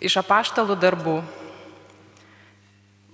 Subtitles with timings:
[0.00, 1.18] Iš apaštalų darbų.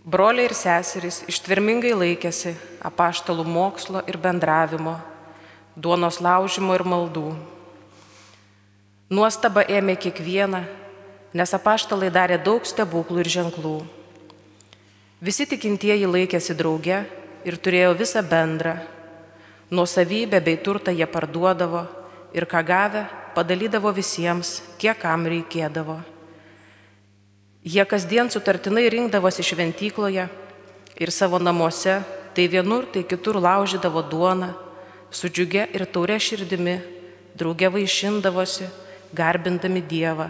[0.07, 2.53] Broliai ir seserys ištvermingai laikėsi
[2.87, 4.95] apaštalų mokslo ir bendravimo,
[5.75, 7.35] duonos laužimo ir maldų.
[9.11, 10.63] Nuostaba ėmė kiekvieną,
[11.35, 13.77] nes apaštalai darė daug stebuklų ir ženklų.
[15.19, 17.03] Visi tikintieji laikėsi drauge
[17.43, 18.79] ir turėjo visą bendrą.
[19.75, 21.89] Nuosavybę bei turtą jie parduodavo
[22.31, 26.05] ir ką gavę padalydavo visiems, kiek kam reikėdavo.
[27.67, 30.29] Jie kasdien sutartinai rinkdavosi šventykloje
[31.03, 31.99] ir savo namuose,
[32.31, 34.53] tai vienur, tai kitur laužydavo duoną,
[35.11, 36.77] su džiugia ir taure širdimi,
[37.35, 38.69] drauge vaišindavosi,
[39.17, 40.29] garbindami Dievą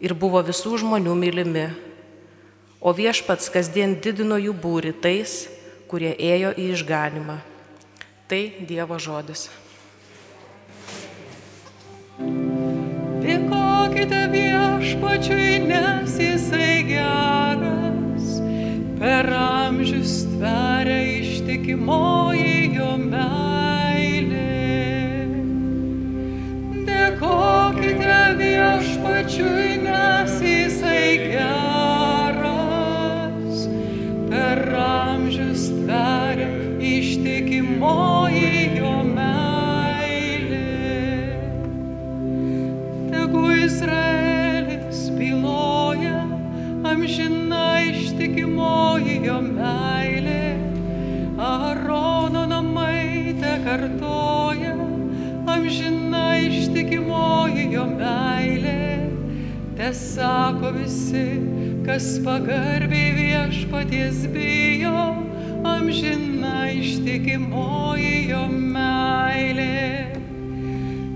[0.00, 1.68] ir buvo visų žmonių mylimi.
[2.80, 5.46] O viešpats kasdien didino jų būri tais,
[5.88, 7.40] kurie ėjo į išganimą.
[8.28, 9.48] Tai Dievo žodis.
[13.80, 18.26] Dėkokite viešpačiui, nes jisai geras,
[19.00, 23.79] per amžius tveria ištikimoji jo meilė.
[60.20, 61.28] Sako visi,
[61.86, 65.04] kas pagarbiai viešpaties bijo,
[65.64, 68.42] amžina ištikimoji jo
[68.74, 70.12] meilė.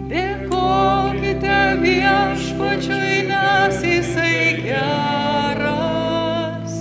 [0.09, 6.81] Dėkokite viešpačiui, nes jisai geras,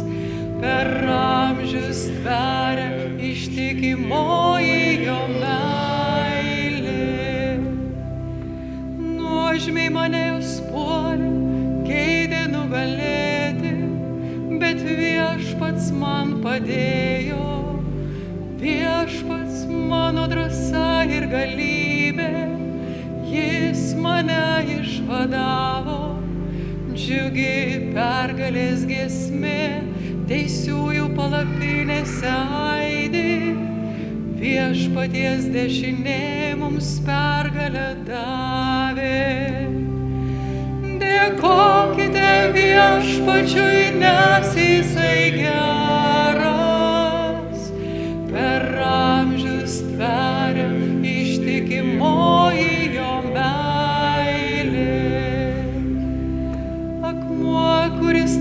[0.64, 7.10] per amžius tveria ištikimoji jo meilė.
[9.12, 10.63] Nuožmiai mane jūs
[16.03, 17.47] man padėjo.
[18.64, 22.31] Viešpats mano drąsa ir galybė,
[23.31, 24.43] jis mane
[24.77, 25.99] išvadavo.
[26.93, 29.81] Džiugi pergalės giesmė,
[30.30, 32.35] teisiųjų palapinėse
[32.70, 33.33] aidi.
[34.43, 39.20] Viešpaties dešinė mums pergalę davė.
[41.03, 45.73] Dėkokite viešpačiui, nes jisai geras,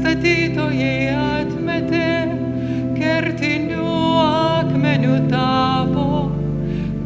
[0.02, 2.06] statytojai atmetė,
[2.96, 6.06] kertinių akmenių tapo,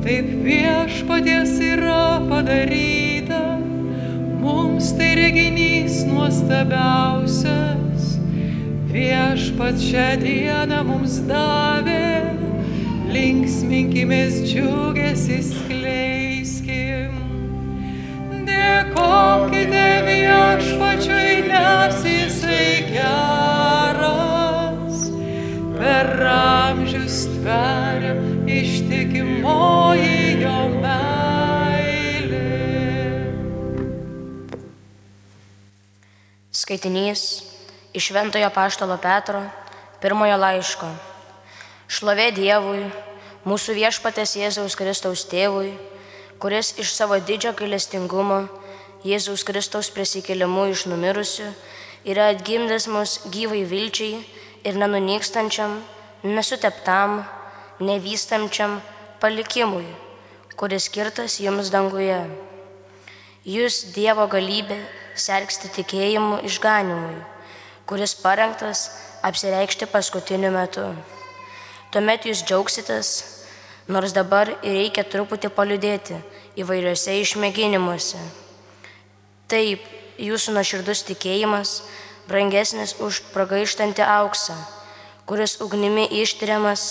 [0.00, 3.42] taip viešpaties yra padaryta,
[4.40, 8.16] mums tai reginys nuostabiausias.
[8.88, 12.32] Viešpats šią dieną mums davė,
[13.12, 15.42] linksminkimės džiugesį
[19.06, 25.04] Dėkokite viešpačiui, nes jisai geras,
[25.76, 28.16] per amžius tveria
[28.50, 32.50] ištikimoji jo meilė.
[36.50, 37.46] Skaitinys
[37.94, 39.46] iš Šventojo Paštalo Petro
[40.02, 40.90] pirmojo laiško.
[41.86, 42.90] Šlovė Dievui,
[43.46, 45.76] mūsų viešpatės Jėzaus Kristaus tėvui,
[46.42, 48.66] kuris iš savo didžio gailestingumo
[49.06, 51.46] Jėzaus Kristaus prisikėlimu iš numirusių
[52.10, 54.16] yra atgimdęs mus gyvai vilčiai
[54.66, 55.76] ir nenunykstančiam,
[56.26, 57.20] nesuteptam,
[57.78, 58.80] nevystančiam
[59.22, 59.86] palikimui,
[60.58, 62.18] kuris skirtas jums danguje.
[63.46, 64.80] Jūs Dievo galybė
[65.14, 67.20] sergsti tikėjimu išganimui,
[67.86, 68.88] kuris parengtas
[69.22, 70.88] apsireikšti paskutiniu metu.
[71.94, 73.12] Tuomet jūs džiaugsitės,
[73.86, 76.18] nors dabar reikia truputį paliudėti
[76.59, 78.24] įvairiuose išmėginimuose.
[79.47, 79.84] Taip,
[80.19, 81.77] jūsų nuoširdus tikėjimas
[82.27, 84.57] brangesnis už pragaištantį auksą,
[85.22, 86.87] kuris ugnimi ištyriamas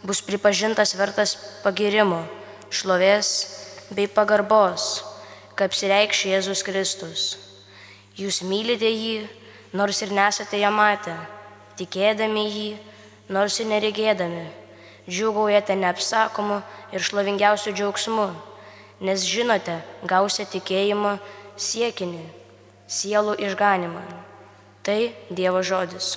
[0.00, 2.22] bus pripažintas vertas pagirimo,
[2.72, 3.32] šlovės
[3.92, 5.02] bei pagarbos,
[5.52, 7.28] kaip apsireikš Jėzus Kristus.
[8.16, 9.26] Jūs mylite jį,
[9.76, 11.12] nors ir nesate ją matę,
[11.76, 12.68] tikėdami jį,
[13.28, 14.46] nors ir neregėdami,
[15.04, 18.30] džiugaujate neapsakomu ir šlovingiausiu džiaugsmu,
[19.04, 21.18] nes žinote, gausite tikėjimo
[21.58, 22.24] siekinį,
[22.88, 24.02] sielų išganimą.
[24.86, 26.14] Tai Dievo žodis.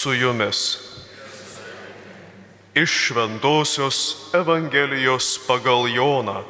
[0.00, 0.78] Su jumis.
[2.74, 6.40] Iš Šventojios Evangelijos pagal Joną.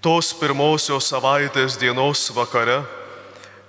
[0.00, 2.78] Tos pirmosios savaitės dienos vakare,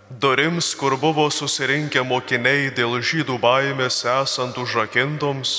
[0.08, 5.52] durims, kur buvo susirinkę mokiniai dėl žydų baimės esant užrakintoms,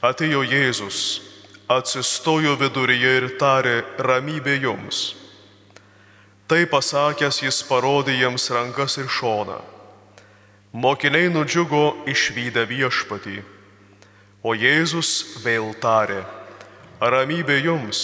[0.00, 1.00] atėjo Jėzus,
[1.68, 5.02] atsistojo viduryje ir tarė ramybė jums.
[6.48, 9.60] Tai pasakęs jis parodė jiems rankas ir šoną.
[10.70, 13.40] Mokiniai nudžiugo išvykę viešpatį,
[14.46, 16.20] o Jėzus vėl tarė,
[17.02, 18.02] ramybė jums,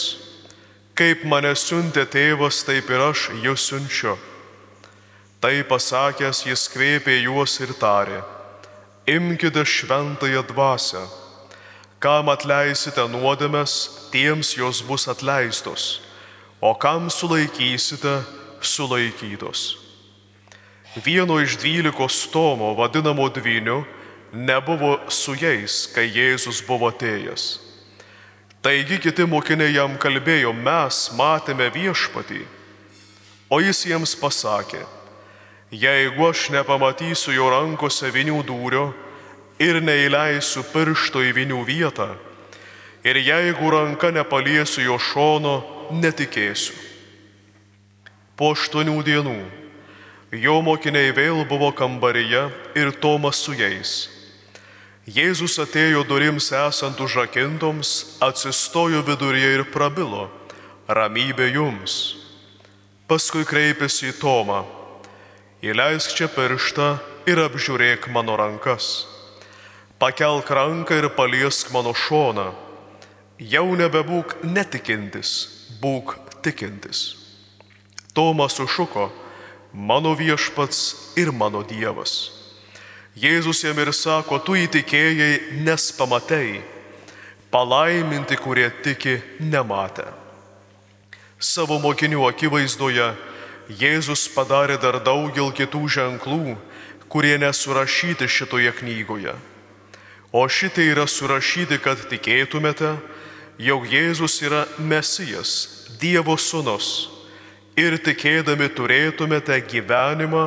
[0.99, 4.17] kaip mane siuntė tėvas, taip ir aš jūs siunčiu.
[5.39, 8.25] Tai pasakęs jis kvėpė juos ir tarė,
[9.07, 11.07] imkite šventąją dvasę,
[12.03, 16.01] kam atleisite nuodėmes, tiems jos bus atleistos,
[16.59, 18.25] o kam sulaikysite,
[18.59, 19.86] sulaikytos.
[21.05, 23.85] Vieno iš dvylikos Tomo vadinamo dvyniu
[24.33, 27.61] nebuvo su jais, kai Jėzus buvo atėjęs.
[28.65, 32.41] Taigi kiti mokiniai jam kalbėjo, mes matėme viešpatį.
[33.53, 34.81] O jis jiems pasakė,
[35.71, 38.89] jeigu aš nepamatysiu jo rankose vinių dūrio
[39.63, 42.09] ir neįleisiu piršto į vinių vietą,
[43.05, 45.61] ir jeigu ranka nepaliesiu jo šono,
[45.93, 46.75] netikėsiu.
[48.37, 49.39] Po aštuonių dienų
[50.33, 54.09] jo mokiniai vėl buvo kambaryje ir Tomas su jais.
[55.07, 60.27] Jėzus atėjo durims esant užrakintoms, atsistojo viduryje ir prabilo,
[60.89, 62.17] ramybė jums.
[63.07, 64.65] Paskui kreipėsi į Tomą,
[65.63, 66.89] įleisk čia pirštą
[67.31, 69.07] ir apžiūrėk mano rankas.
[70.03, 72.51] Pakelk ranką ir paliesk mano šoną.
[73.39, 75.31] Jau nebebūk netikintis,
[75.79, 77.15] būk tikintis.
[78.17, 79.07] Tomas sušuko,
[79.77, 82.33] mano viešpats ir mano Dievas.
[83.17, 86.63] Jėzus jam ir sako, tu įtikėjai, nes pamatei,
[87.53, 90.09] palaiminti, kurie tiki nematę.
[91.39, 93.13] Savo mokinių akivaizdoje
[93.67, 96.57] Jėzus padarė dar daugel kitų ženklų,
[97.13, 99.35] kurie nesurašyti šitoje knygoje.
[100.33, 102.95] O šitai yra surašyti, kad tikėtumėte,
[103.59, 107.16] jog Jėzus yra Mesijas, Dievo sūnus
[107.77, 110.47] ir tikėdami turėtumėte gyvenimą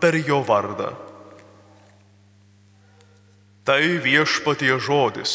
[0.00, 0.92] per jo vardą.
[3.68, 5.32] Tai viešpatie žodis.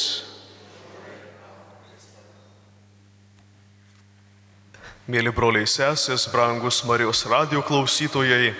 [5.03, 8.53] Mėly broliai sesės, brangus Marijos radio klausytojai,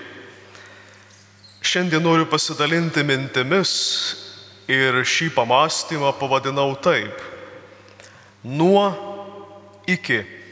[1.64, 3.72] šiandien noriu pasidalinti mintimis
[4.68, 7.16] ir šį pamastymą pavadinau taip.
[8.44, 8.90] Nuo
[9.88, 10.43] iki.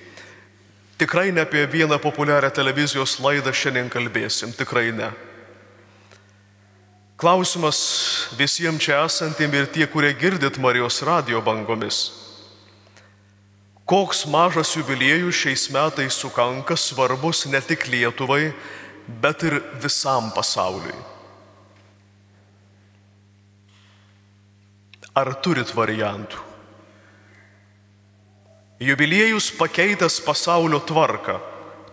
[1.02, 5.08] Tikrai ne apie vieną populiarią televizijos laidą šiandien kalbėsim, tikrai ne.
[7.18, 7.80] Klausimas
[8.38, 12.04] visiems čia esantiem ir tie, kurie girdit Marijos radio bangomis.
[13.90, 18.54] Koks mažas jubiliejus šiais metais sukanka svarbus ne tik Lietuvai,
[19.26, 21.02] bet ir visam pasauliui.
[25.18, 26.51] Ar turit variantų?
[28.82, 31.40] Jubiliejus pakeitęs pasaulio tvarką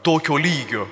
[0.02, 0.88] tokio lygio.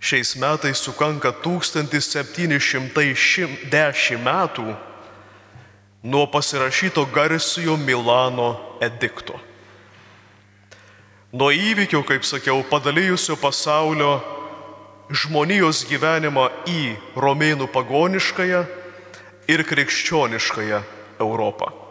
[0.00, 4.76] Šiais metais sukanka 1710 metų
[6.02, 9.40] nuo pasirašyto garsiojo Milano edikto.
[11.32, 14.22] Nuo įvykio, kaip sakiau, padalijusio pasaulio
[15.10, 18.66] žmonijos gyvenimą į romėnų pagoniškąją
[19.50, 20.82] ir krikščioniškąją
[21.18, 21.87] Europą.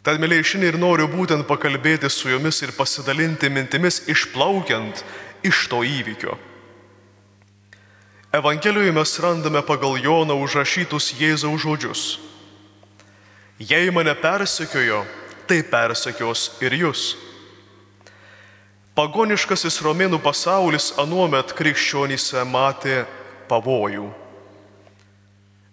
[0.00, 5.02] Tad, mėlyje, šiandien ir noriu būtent pakalbėti su jumis ir pasidalinti mintimis išplaukiant
[5.44, 6.38] iš to įvykio.
[8.32, 12.02] Evangelijoje mes randame pagal Joną užrašytus Jėzaus žodžius.
[13.60, 15.02] Jei mane persekiojo,
[15.44, 17.10] tai persekios ir jūs.
[18.96, 23.02] Pagoniškasis romėnų pasaulis anuomet krikščionyse matė
[23.50, 24.08] pavojų.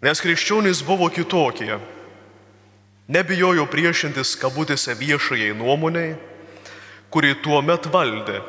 [0.04, 1.78] Nes krikščionys buvo kitokie.
[3.08, 6.18] Nebijojo priešintis kabutėse viešajai nuomoniai,
[7.08, 8.42] kuri tuo met valdė.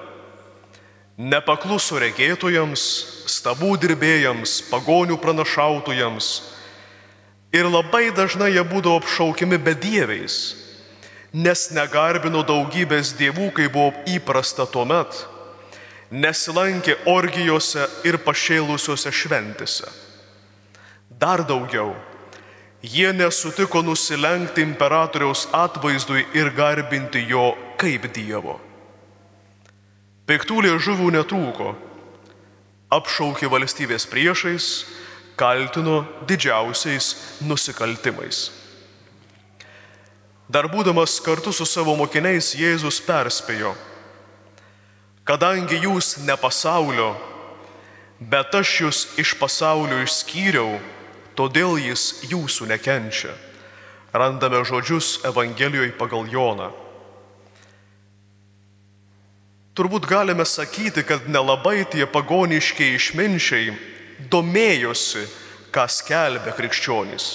[1.19, 2.83] Nepakluso regėtojams,
[3.31, 6.31] stabų dirbėjams, pagonių pranašautojams.
[7.55, 10.41] Ir labai dažnai jie būdavo apšaukiami bedieviais,
[11.33, 15.23] nes negarbino daugybės dievų, kai buvo įprasta tuo met,
[16.11, 19.87] nesilankė orgijose ir pašėlusiuose šventėse.
[21.09, 21.95] Dar daugiau,
[22.92, 28.57] jie nesutiko nusilenkti imperatoriaus atvaizdui ir garbinti jo kaip Dievo.
[30.28, 31.73] Piktų liežuvių netrūko,
[32.92, 34.66] apšaukė valstybės priešais,
[35.38, 37.14] kaltino didžiausiais
[37.45, 38.49] nusikaltimais.
[40.49, 43.75] Dar būdamas kartu su savo mokiniais Jėzus perspėjo,
[45.28, 47.11] kadangi jūs ne pasaulio,
[48.18, 50.78] bet aš jūs iš pasaulio išskyriau,
[51.38, 53.30] todėl jis jūsų nekenčia.
[54.12, 56.73] Randame žodžius Evangelijoje pagal Joną.
[59.78, 63.76] Turbūt galime sakyti, kad nelabai tie pagoniškiai išminčiai
[64.33, 65.23] domėjosi,
[65.71, 67.28] ką skelbia krikščionys.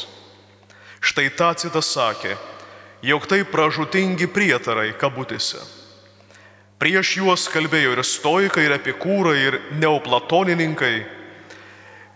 [1.00, 2.36] Štai Tacitas sakė,
[3.05, 5.62] jog tai pražutingi prietarai kabutėse.
[6.83, 10.95] Prieš juos kalbėjo ir stoikai, ir epikūrai, ir neoplatonininkai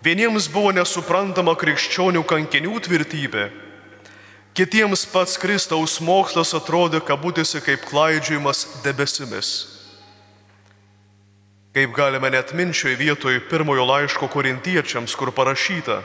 [0.07, 3.49] Vieniems buvo nesuprantama krikščionių kankinių tvirtybė,
[4.55, 9.49] kitiems pats Kristaus mokslas atrodė kabutėse kaip klaidžiamas debesimis.
[11.75, 15.99] Kaip galime net minčioje vietoje pirmojo laiško korintiečiams, kur parašyta,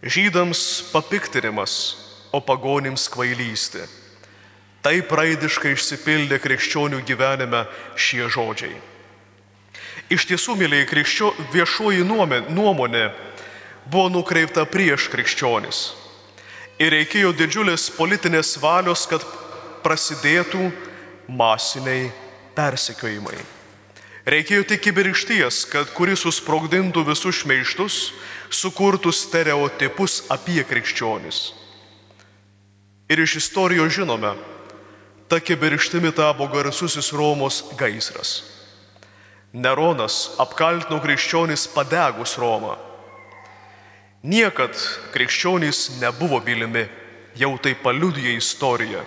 [0.00, 0.62] žydams
[0.94, 1.74] papiktinimas,
[2.32, 3.84] o pagonims kvailystė.
[4.80, 8.80] Taip raidiškai išsipildė krikščionių gyvenime šie žodžiai.
[10.10, 13.04] Iš tiesų, mėlyje, krikščio viešoji nuomonė
[13.86, 15.84] buvo nukreipta prieš krikščionis.
[16.82, 19.22] Ir reikėjo didžiulės politinės valios, kad
[19.84, 20.72] prasidėtų
[21.30, 22.10] masiniai
[22.58, 23.38] persekiojimai.
[24.26, 28.02] Reikėjo tik kibiršties, kad kuris susprogdintų visus šmeištus,
[28.50, 31.52] sukurtų stereotipus apie krikščionis.
[33.10, 34.34] Ir iš istorijos žinome,
[35.30, 38.59] ta kibirštimi tapo garsusis Romos gaisras.
[39.52, 42.76] Neronas apkaltino krikščionis padegus Romą.
[44.22, 44.76] Niekad
[45.10, 46.84] krikščionys nebuvo mylimi,
[47.34, 49.02] jau tai paliudija istorija.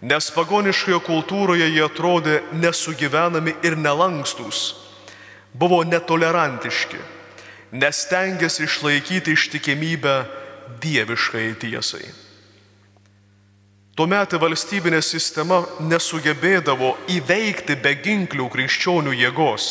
[0.00, 4.76] Nes pagoniškoje kultūroje jie atrodė nesugyvenami ir nelankstus,
[5.50, 7.00] buvo netolerantiški,
[7.72, 10.16] nes tengiasi išlaikyti ištikimybę
[10.78, 12.27] dieviškai tiesai.
[13.98, 19.64] Tuomet valstybinė sistema nesugebėdavo įveikti beginklių krikščionių jėgos,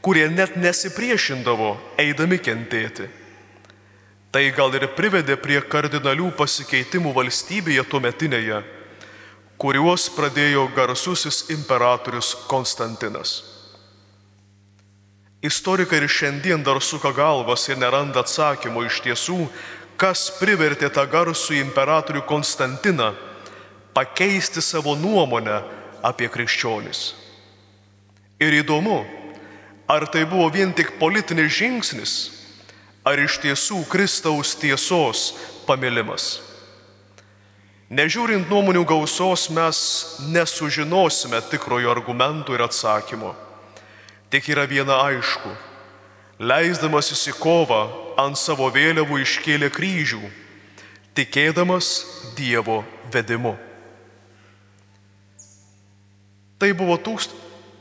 [0.00, 3.10] kurie net nesipriešindavo eidami kentėti.
[4.32, 8.62] Tai gal ir privedė prie kardinalių pasikeitimų valstybėje tuometinėje,
[9.60, 13.42] kuriuos pradėjo garsusis imperatorius Konstantinas.
[15.44, 19.42] Istorikai ir šiandien dar suka galvas ir neranda atsakymų iš tiesų,
[19.98, 23.10] kas privertė tą garsų imperatorių Konstantiną
[23.94, 25.58] pakeisti savo nuomonę
[26.06, 27.12] apie krikščionis.
[28.38, 29.00] Ir įdomu,
[29.90, 32.12] ar tai buvo vien tik politinis žingsnis,
[33.02, 35.32] ar iš tiesų Kristaus tiesos
[35.66, 36.38] pamilimas.
[37.90, 39.78] Nežiūrint nuomonių gausos, mes
[40.30, 43.32] nesužinosime tikrojo argumentų ir atsakymo.
[44.28, 45.54] Tik yra viena aišku
[46.38, 47.82] leisdamasis į kovą
[48.18, 50.22] ant savo vėliavų iškėlė kryžių,
[51.18, 51.90] tikėdamas
[52.38, 53.56] Dievo vedimu.
[56.58, 57.34] Tai buvo, tūkst...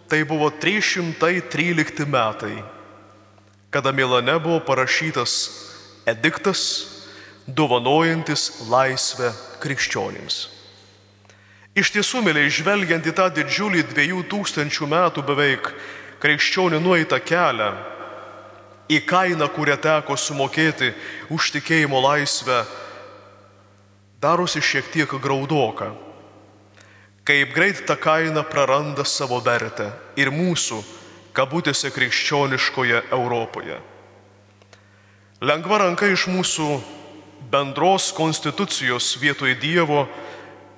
[0.09, 2.63] tai buvo 313 metai,
[3.73, 5.33] kada Milane buvo parašytas
[6.07, 6.61] ediktas,
[7.47, 10.47] dovanojantis laisvę krikščionims.
[11.77, 15.69] Iš tiesų, mėly, žvelgiant į tą didžiulį dviejų tūkstančių metų beveik
[16.23, 17.69] krikščionių nueitą kelią,
[18.88, 20.94] į kainą, kurią teko sumokėti
[21.34, 22.63] už tikėjimo laisvę,
[24.24, 25.91] darosi šiek tiek graudoka.
[27.27, 30.79] Kaip greit ta kaina praranda savo vertę ir mūsų,
[31.36, 33.82] kabutėse krikščioniškoje Europoje.
[35.44, 36.70] Lengva ranka iš mūsų
[37.51, 40.08] bendros konstitucijos vietoj Dievo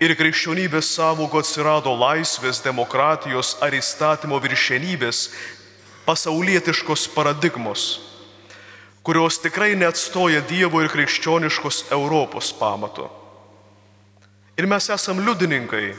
[0.04, 5.30] ir krikščionybės savoko atsirado laisvės, demokratijos ar įstatymo viršenybės
[6.10, 8.02] pasaulietiškos paradigmos,
[9.04, 13.06] kurios tikrai neatstoja Dievo ir krikščioniškos Europos pamato.
[14.58, 15.92] Ir mes esam liudininkai,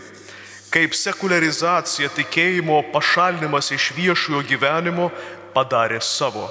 [0.74, 5.12] kaip sekularizacija tikėjimo pašalinimas iš viešojo gyvenimo
[5.54, 6.48] padarė savo.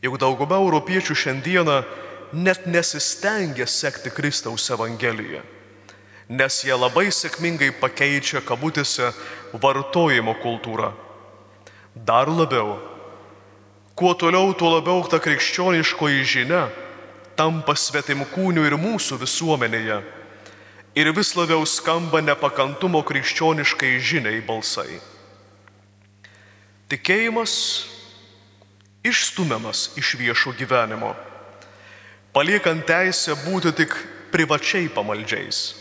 [0.00, 1.78] Juk dauguma europiečių šiandieną
[2.32, 5.44] net nesistengia sekti Kristaus Evangeliją,
[6.32, 9.12] nes jie labai sėkmingai pakeičia kabutėse
[9.60, 11.03] vartojimo kultūrą.
[11.94, 12.80] Dar labiau,
[13.94, 16.66] kuo toliau, tuo labiau ta krikščioniškoji žinia
[17.38, 20.00] tampa svetimkūnių ir mūsų visuomenėje
[20.98, 24.98] ir vis labiau skamba nepakantumo krikščioniškai žiniai balsai.
[26.90, 27.54] Tikėjimas
[29.06, 31.14] išstumiamas iš viešo gyvenimo,
[32.34, 33.94] paliekant teisę būti tik
[34.34, 35.74] privačiai pamaldžiais.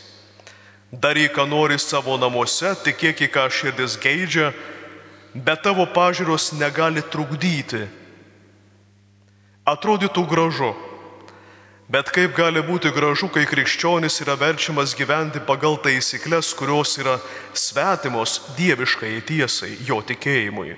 [0.94, 4.52] Daryk, ką nori savo namuose, tikėk, ką širdis geidžia,
[5.34, 7.86] bet tavo pažiūros negali trukdyti.
[9.66, 10.74] Atrodytų gražu,
[11.94, 17.20] Bet kaip gali būti gražu, kai krikščionis yra verčiamas gyventi pagal taisyklės, kurios yra
[17.54, 20.78] svetimos dieviškai tiesai, jo tikėjimui.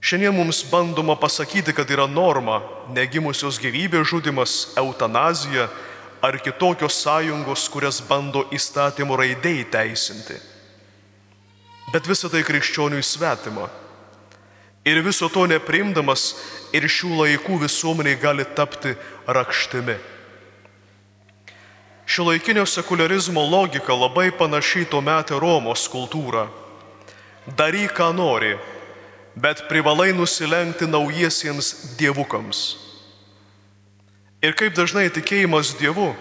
[0.00, 2.62] Šiandien mums bandoma pasakyti, kad yra norma
[2.96, 5.68] negimusios gyvybės žudimas, eutanazija
[6.24, 10.40] ar kitokios sąjungos, kurias bando įstatymų raidėjai teisinti.
[11.92, 13.68] Bet visa tai krikščioniui svetima.
[14.86, 16.34] Ir viso to neprimdamas
[16.74, 18.94] ir šių laikų visuomeniai gali tapti
[19.26, 19.96] rakštimi.
[22.06, 26.46] Šio laikinio sekularizmo logika labai panašiai tuo metu Romos kultūra.
[27.46, 28.54] Daryk, ką nori,
[29.34, 32.76] bet privalai nusilenkti naujiesiems dievukams.
[34.42, 36.12] Ir kaip dažnai tikėjimas Dievu,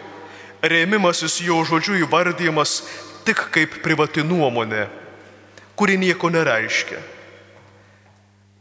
[0.65, 2.79] rėmimasis jo žodžiu įvardymas
[3.25, 4.87] tik kaip privati nuomonė,
[5.75, 7.01] kuri nieko nereiškia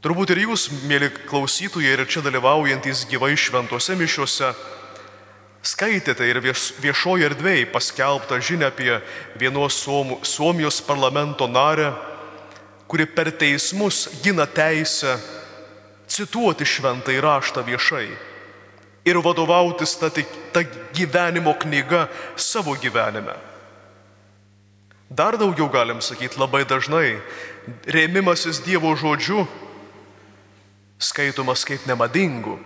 [0.04, 4.50] Turbūt ir jūs, mėly klausytojai, ir čia dalyvaujantis gyvai šventose mišiuose,
[5.64, 8.98] skaitėte ir viešoje erdvėje paskelbtą žinią apie
[9.40, 9.78] vienos
[10.28, 11.94] Suomijos parlamento narę,
[12.84, 15.16] kuri per teismus gina teisę
[16.04, 18.10] cituoti šventą įraštą viešai
[19.08, 20.12] ir vadovautis tą,
[20.52, 22.04] tą gyvenimo knygą
[22.36, 23.40] savo gyvenime.
[25.14, 27.20] Dar daugiau galim sakyti labai dažnai,
[27.86, 29.44] rėmimasis Dievo žodžiu
[30.98, 32.56] skaitomas kaip nemadingu,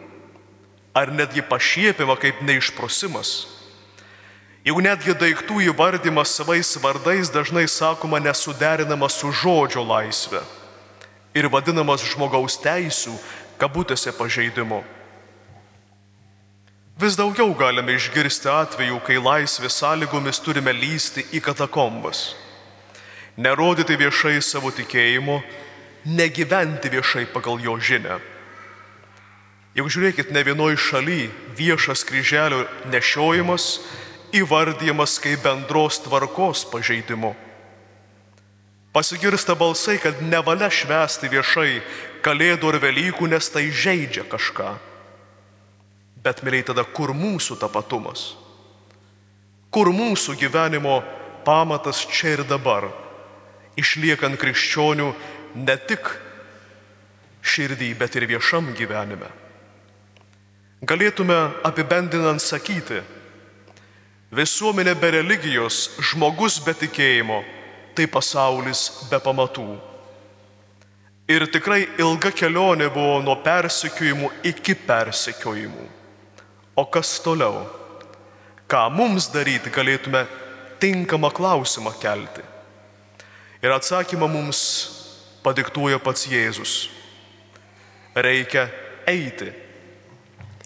[0.96, 3.44] ar netgi pašiepima kaip neišprosimas.
[4.64, 10.40] Jau netgi daiktų įvardymas savais vardais dažnai sakoma nesuderinamas su žodžio laisvė
[11.36, 13.12] ir vadinamas žmogaus teisų
[13.60, 14.80] kabutėse pažeidimu.
[16.98, 22.32] Vis daugiau galime išgirsti atvejų, kai laisvės sąlygomis turime lysti į katakombas,
[23.38, 25.36] nerodyti viešai savo tikėjimo
[26.10, 28.16] negyventi viešai pagal jo žinę.
[29.78, 33.68] Juk žiūrėkit, ne vienoj šaly viešas kryželio nešiojimas
[34.34, 37.30] įvardyjamas kaip bendros tvarkos pažeidimu.
[38.90, 41.72] Pasigirsta balsai, kad nevalia švęsti viešai
[42.26, 44.74] Kalėdų ir Velykų, nes tai žaidžia kažką.
[46.28, 48.34] Bet, mėlyai, tada kur mūsų tapatumas?
[49.72, 50.98] Kur mūsų gyvenimo
[51.46, 52.90] pamatas čia ir dabar,
[53.80, 55.06] išliekant krikščionių
[55.56, 56.10] ne tik
[57.40, 59.30] širdį, bet ir viešam gyvenime.
[60.84, 63.00] Galėtume apibendinant sakyti,
[64.28, 67.40] visuomenė be religijos, žmogus be tikėjimo,
[67.96, 69.70] tai pasaulis be pamatų.
[71.32, 75.94] Ir tikrai ilga kelionė buvo nuo persekiojimų iki persekiojimų.
[76.78, 77.64] O kas toliau?
[78.70, 80.20] Ką mums daryti galėtume
[80.78, 82.44] tinkamą klausimą kelti?
[83.58, 84.60] Ir atsakymą mums
[85.42, 86.74] padiktuoja pats Jėzus.
[88.14, 88.68] Reikia
[89.10, 89.50] eiti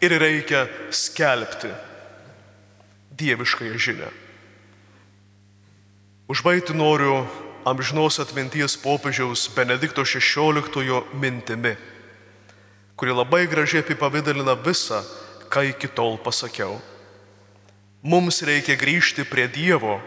[0.04, 1.72] ir reikia skelbti
[3.16, 4.12] dieviškąją žinę.
[6.28, 7.22] Užbaigti noriu
[7.64, 11.72] amžinos atminties popiežiaus Benedikto XVI mintimi,
[13.00, 15.00] kuri labai gražiai apipavydalina visą,
[15.52, 16.80] ką iki tol pasakiau.
[18.02, 20.00] Mums reikia grįžti prie Dievo,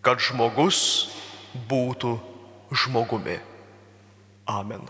[0.00, 1.12] kad žmogus
[1.68, 2.16] būtų
[2.72, 3.36] žmogumi.
[4.48, 4.82] Amen.